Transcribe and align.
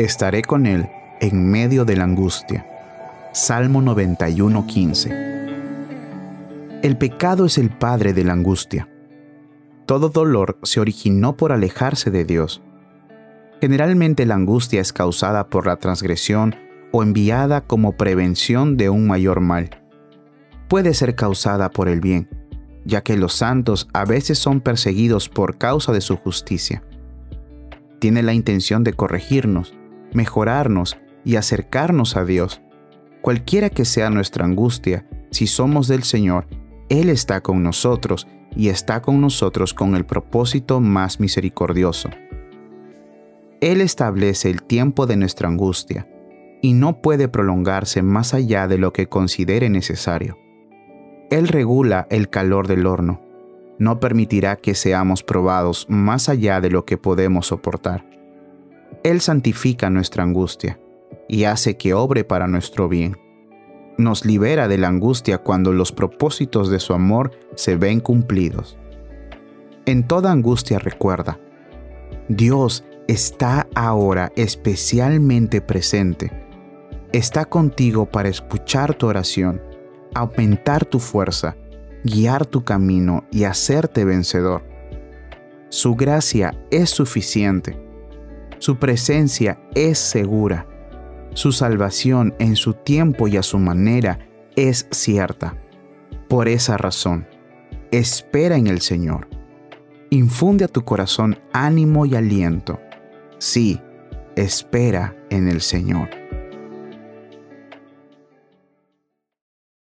Estaré 0.00 0.40
con 0.40 0.64
él 0.64 0.88
en 1.20 1.50
medio 1.50 1.84
de 1.84 1.94
la 1.94 2.04
angustia. 2.04 2.66
Salmo 3.34 3.82
91:15. 3.82 6.80
El 6.82 6.96
pecado 6.96 7.44
es 7.44 7.58
el 7.58 7.68
padre 7.68 8.14
de 8.14 8.24
la 8.24 8.32
angustia. 8.32 8.88
Todo 9.84 10.08
dolor 10.08 10.58
se 10.62 10.80
originó 10.80 11.36
por 11.36 11.52
alejarse 11.52 12.10
de 12.10 12.24
Dios. 12.24 12.62
Generalmente 13.60 14.24
la 14.24 14.36
angustia 14.36 14.80
es 14.80 14.94
causada 14.94 15.48
por 15.48 15.66
la 15.66 15.76
transgresión 15.76 16.56
o 16.92 17.02
enviada 17.02 17.60
como 17.60 17.98
prevención 17.98 18.78
de 18.78 18.88
un 18.88 19.06
mayor 19.06 19.40
mal. 19.40 19.82
Puede 20.70 20.94
ser 20.94 21.14
causada 21.14 21.70
por 21.70 21.90
el 21.90 22.00
bien, 22.00 22.30
ya 22.86 23.02
que 23.02 23.18
los 23.18 23.34
santos 23.34 23.86
a 23.92 24.06
veces 24.06 24.38
son 24.38 24.62
perseguidos 24.62 25.28
por 25.28 25.58
causa 25.58 25.92
de 25.92 26.00
su 26.00 26.16
justicia. 26.16 26.82
Tiene 27.98 28.22
la 28.22 28.32
intención 28.32 28.82
de 28.82 28.94
corregirnos, 28.94 29.74
mejorarnos 30.12 30.98
y 31.24 31.36
acercarnos 31.36 32.16
a 32.16 32.24
Dios. 32.24 32.60
Cualquiera 33.22 33.70
que 33.70 33.84
sea 33.84 34.10
nuestra 34.10 34.44
angustia, 34.44 35.06
si 35.30 35.46
somos 35.46 35.88
del 35.88 36.02
Señor, 36.02 36.46
Él 36.88 37.08
está 37.10 37.40
con 37.40 37.62
nosotros 37.62 38.26
y 38.56 38.68
está 38.68 39.02
con 39.02 39.20
nosotros 39.20 39.74
con 39.74 39.94
el 39.94 40.04
propósito 40.04 40.80
más 40.80 41.20
misericordioso. 41.20 42.10
Él 43.60 43.80
establece 43.80 44.50
el 44.50 44.62
tiempo 44.62 45.06
de 45.06 45.16
nuestra 45.16 45.48
angustia 45.48 46.08
y 46.62 46.72
no 46.72 47.00
puede 47.00 47.28
prolongarse 47.28 48.02
más 48.02 48.34
allá 48.34 48.68
de 48.68 48.78
lo 48.78 48.92
que 48.92 49.06
considere 49.06 49.68
necesario. 49.68 50.38
Él 51.30 51.46
regula 51.46 52.06
el 52.10 52.28
calor 52.28 52.66
del 52.66 52.86
horno. 52.86 53.20
No 53.78 54.00
permitirá 54.00 54.56
que 54.56 54.74
seamos 54.74 55.22
probados 55.22 55.86
más 55.88 56.28
allá 56.28 56.60
de 56.60 56.70
lo 56.70 56.84
que 56.84 56.98
podemos 56.98 57.46
soportar. 57.46 58.04
Él 59.02 59.22
santifica 59.22 59.88
nuestra 59.88 60.24
angustia 60.24 60.78
y 61.26 61.44
hace 61.44 61.78
que 61.78 61.94
obre 61.94 62.22
para 62.22 62.46
nuestro 62.46 62.88
bien. 62.88 63.16
Nos 63.96 64.26
libera 64.26 64.68
de 64.68 64.76
la 64.76 64.88
angustia 64.88 65.38
cuando 65.38 65.72
los 65.72 65.90
propósitos 65.90 66.70
de 66.70 66.80
su 66.80 66.92
amor 66.92 67.30
se 67.54 67.76
ven 67.76 68.00
cumplidos. 68.00 68.76
En 69.86 70.06
toda 70.06 70.30
angustia 70.30 70.78
recuerda, 70.78 71.40
Dios 72.28 72.84
está 73.08 73.66
ahora 73.74 74.32
especialmente 74.36 75.62
presente. 75.62 76.30
Está 77.12 77.46
contigo 77.46 78.04
para 78.04 78.28
escuchar 78.28 78.94
tu 78.94 79.06
oración, 79.06 79.62
aumentar 80.14 80.84
tu 80.84 80.98
fuerza, 80.98 81.56
guiar 82.04 82.44
tu 82.44 82.64
camino 82.64 83.24
y 83.32 83.44
hacerte 83.44 84.04
vencedor. 84.04 84.62
Su 85.70 85.94
gracia 85.96 86.54
es 86.70 86.90
suficiente 86.90 87.89
su 88.60 88.76
presencia 88.76 89.58
es 89.74 89.98
segura. 89.98 90.66
Su 91.32 91.50
salvación 91.50 92.34
en 92.38 92.56
su 92.56 92.74
tiempo 92.74 93.26
y 93.26 93.38
a 93.38 93.42
su 93.42 93.58
manera 93.58 94.18
es 94.54 94.86
cierta. 94.90 95.56
Por 96.28 96.46
esa 96.46 96.76
razón, 96.76 97.26
espera 97.90 98.56
en 98.56 98.66
el 98.66 98.82
Señor. 98.82 99.28
Infunde 100.10 100.66
a 100.66 100.68
tu 100.68 100.84
corazón 100.84 101.38
ánimo 101.54 102.04
y 102.04 102.14
aliento. 102.14 102.78
Sí, 103.38 103.80
espera 104.36 105.16
en 105.30 105.48
el 105.48 105.62
Señor. 105.62 106.19